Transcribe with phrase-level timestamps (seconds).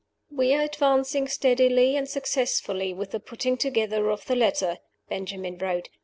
[0.31, 5.89] "We are advancing steadily and successfully with the putting together of the letter," Benjamin wrote.